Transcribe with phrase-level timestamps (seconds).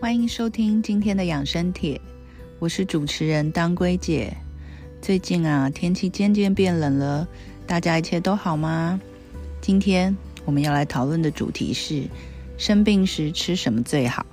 [0.00, 2.00] 欢迎收听今天的养生帖，
[2.58, 4.34] 我是主持人当归姐。
[5.02, 7.28] 最近啊，天气渐渐变冷了，
[7.66, 8.98] 大家一切都好吗？
[9.60, 10.16] 今天
[10.46, 12.08] 我们要来讨论的主题是：
[12.56, 14.24] 生病时吃什么最好？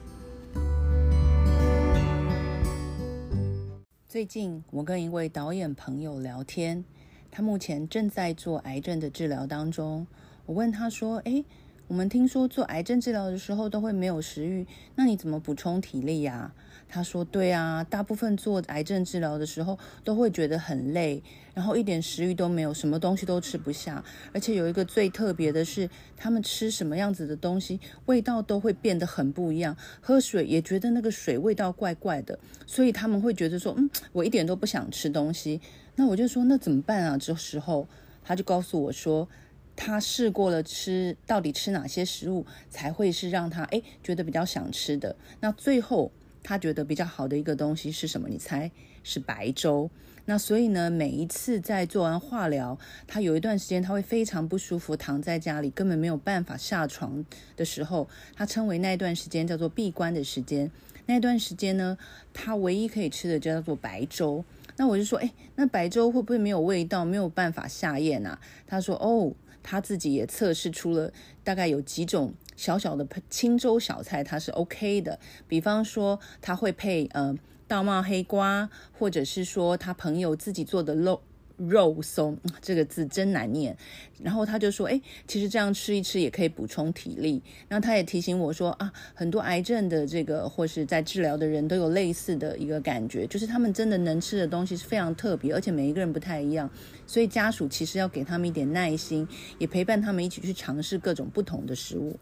[4.08, 6.82] 最近我跟一位导演朋友聊天，
[7.30, 10.08] 他目前正在做癌症的治疗当中。
[10.46, 11.44] 我问他说：“诶，
[11.88, 16.54] 我们听说做癌症治疗的时候都会没有食欲，那你怎么补充体力呀？”
[16.90, 24.04] 他说：“对啊，大部分做癌症治疗的时候都会觉得很累，然后一点食欲都没有，什么东西都吃不下。
[24.34, 29.76] 而且有一个最特别的是，他们吃什么样子的东西，味道都会变得很不一样。
[30.02, 35.62] 喝水也觉得那个水味道怪怪的，所以他们会觉得说：‘嗯，我一点都不想吃东西。’
[35.96, 37.88] 那我就说：‘那怎么办啊？’这时候
[38.24, 39.30] 他就告诉我说。”
[39.78, 45.16] 他试过了吃，到底吃哪些食物才会是让他哎觉得比较想吃的？
[45.40, 46.12] 那最后
[46.44, 48.28] 他觉得比较好的一个东西是什么？
[48.28, 48.70] 你猜
[49.04, 49.90] 是白粥。
[50.26, 57.24] 那所以呢，每一次在做完化疗，他有一段时间他会非常不舒服，躺在家里根本没有办法下床
[57.56, 60.70] 的时候，他称为那段时间叫做闭关的时间。
[61.06, 61.98] 那段时间呢，
[62.34, 64.44] 他唯一可以吃的就叫做白粥。
[64.76, 68.40] 那我就说，哎，那白粥会不会没有味道，没有办法下咽啊？
[68.66, 69.32] 他说，哦。
[69.64, 71.12] 他自己也测试出了
[71.44, 75.20] 大概有几种小小的清粥小菜，它是 OK 的。
[75.48, 77.36] 比方说，他会配呃
[77.68, 81.22] 稻茂黑瓜，或者是说他朋友自己做的肉。
[81.58, 83.76] 肉松 这个字真难念，
[84.22, 96.70] 然后他就说：“哎，其实这样吃一吃也可以补充体力。”那他也提醒我说：“啊，很多癌症的这个或是在治疗的人都有类似的一个感觉，就是他们真的能吃的东西是非常特别，而且每一个人不太一样。
[97.06, 102.18] 所以家属其实要给他们一点耐心，也陪伴他们一起去尝试各种不同的食物。”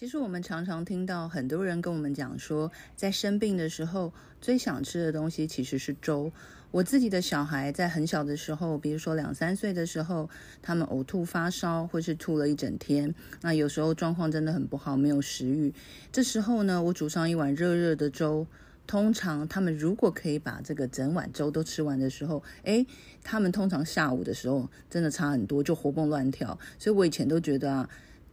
[0.00, 6.32] 其实我们常常听到很多人跟我们讲说，在生病的时候最想吃的东西其实是粥。
[6.70, 10.30] 我自己的小孩在很小的时候，比如说两三岁的时候，
[10.62, 15.70] 他们呕吐、发烧，或是吐了一整天，那有时候状况真的很不好，没有食欲。
[16.10, 18.46] 这时候呢，我煮上一碗热热的粥，
[18.86, 22.86] 通常他们如果可以把这个整碗粥都吃完的时候，诶，
[23.22, 26.58] 他们通常下午的时候真的差很多，就活蹦乱跳。
[26.78, 27.90] 所以我以前都觉得啊，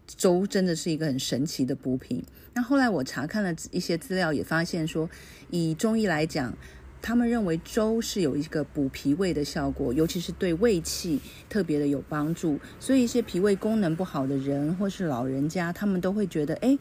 [0.07, 2.23] 粥真的是一个很神奇的补品。
[2.53, 5.09] 那后来我查看了一些资料，也发现说，
[5.49, 6.53] 以中医来讲。
[6.99, 12.59] 他们认为粥是有一个补脾胃的效果，尤其是对胃气特别的有帮助。
[12.79, 16.77] 所以一些脾胃功能不好的人或是老人家，他们都会觉得，哎，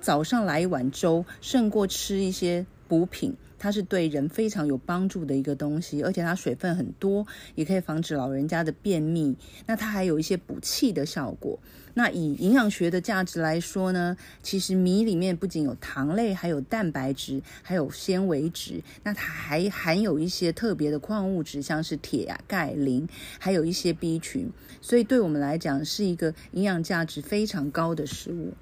[0.00, 3.36] 早上来一碗粥胜过吃一些补品。
[3.62, 9.36] 它是对人非常有帮助的一个东西，而且它水分很多，也可以防止老人家的便秘。
[9.66, 11.58] 那它还有一些补气的效果。
[11.92, 18.82] 那以营养学的价值来说呢，其实米里面不仅有糖类，还有蛋白质，还有纤维质。
[19.02, 23.06] 那它还含有一些特别的矿物质，像是铁啊、钙、磷，
[23.38, 24.50] 还有一些 B 群。
[24.80, 28.54] 所以对我们来讲，是一个营养价值非常高的食物。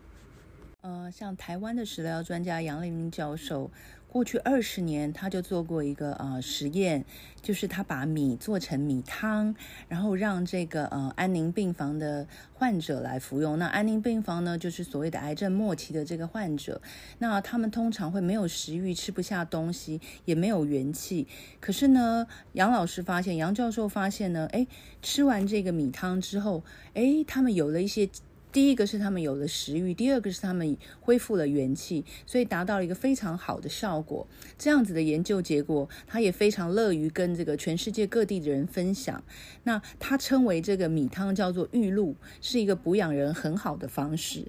[0.81, 3.71] 呃，像台湾的食疗专家杨立明教授。
[4.09, 7.05] 过去二十年，他就做过一个呃实验，
[7.43, 9.55] 就是他把米做成米汤，
[9.87, 13.59] 然后让这个呃安宁病房的患者来服用。
[13.59, 16.81] 那安宁病房呢，就是所谓的癌症末期的这个患者，
[17.19, 21.29] 那他们通常会没有食欲，吃不下东西，也没有元气。
[21.61, 24.67] 可是呢，杨老师发现，杨教授发现呢，哎，
[25.03, 26.65] 吃完这个米汤之后，
[26.95, 28.09] 哎，他们有了一些。
[28.51, 34.27] 第一个是他们有了食欲，第二个是他们恢复了元气，所以达到了一个非常好的效果。
[34.57, 39.23] 这样子的研究结果，他也非常乐于跟这个全世界各地的人分享。
[39.65, 44.47] 那他称为这个米汤叫做玉露，是一个补养人很好的方式。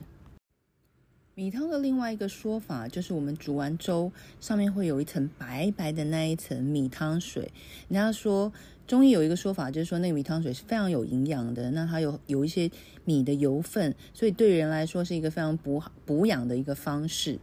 [1.36, 4.12] 米汤的另外一个说法就是，我们煮完粥
[4.42, 7.52] 上面会有一层白白的那一层米汤水。
[7.88, 8.52] 人家说
[8.90, 12.68] 中医有一个说法，就是说那个米汤水是非常有营养的，那它有有一些
[13.06, 17.38] 米的油分，所以对人来说是一个非常补补养的一个方式。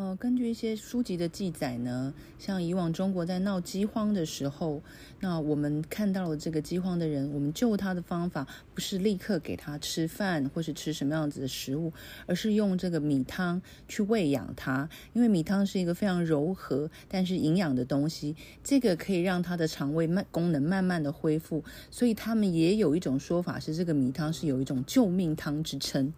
[0.00, 4.80] 呃，根据一些书籍的记载呢，像以往中国在闹饥荒的时候，
[5.20, 11.92] 那我们看到了这个饥荒的人，我们救他的方法不是立刻给他吃饭或是吃什么样子的食物，
[12.24, 26.14] 而是用这个米汤去喂养他，因为米汤是一个非常柔和但是营养的东西，这个可以让他的肠胃慢功能慢慢的恢复，所以他们也有一种说法是这个米汤是有一种救命汤之称。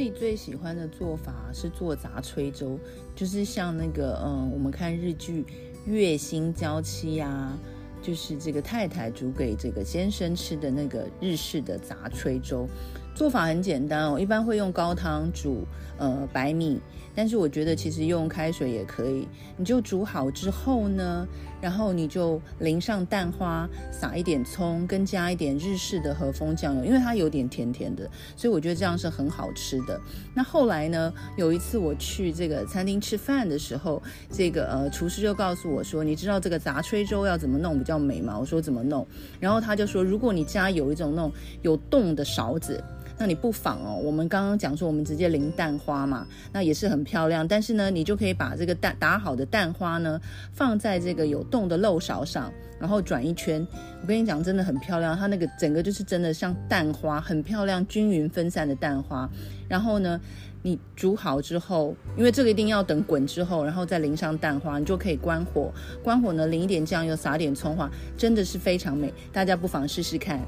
[0.00, 2.80] 自己最喜欢的做法是做杂炊粥，
[3.14, 5.42] 就是像那个嗯，我们看日剧
[5.84, 7.52] 《月薪娇妻》呀，
[8.00, 12.66] 就是这个太太煮给这个先生吃的那个日式的杂炊粥。
[13.14, 15.66] 做法很简单哦，一般会用高汤煮
[15.98, 16.80] 呃白米，
[17.14, 19.28] 但是我觉得其实用开水也可以。
[19.58, 21.26] 你就煮好之后呢，
[21.60, 30.00] 然后你就淋上蛋花，撒一点葱，跟加一点日式的和风酱油，因为它有点甜甜的，所以我觉得这样是很好吃的。
[30.32, 39.06] 那后来呢，有一次我去这个餐厅吃饭的时候，这个呃厨师就告诉我说：“你知道这个杂炊粥要怎么弄比较美吗？”我说：“怎么弄？”
[39.38, 41.30] 然后他就说：“如果你家有一种那种
[41.60, 42.82] 有洞的勺子。”
[43.20, 47.46] 那你不妨哦，我们刚刚讲说我们直接淋蛋花嘛，那也是很漂亮。
[47.46, 50.18] 但是呢，你就可以把这个蛋打好的蛋花呢，
[50.54, 53.64] 放在这个有洞的漏勺上，然后转一圈。
[54.00, 59.28] 我跟你讲，真的很漂亮，它那个整个就是真的像蛋花，很漂亮，均匀分散的蛋花。
[59.68, 60.18] 然后呢，
[60.62, 65.70] 你煮好之后，因为这个一定要等滚之后，然后再淋上蛋花，你就可以关火。
[66.02, 69.12] 关火呢，淋一点酱油，撒点葱花，真的是非常美。
[69.30, 70.40] 大家不妨试试看。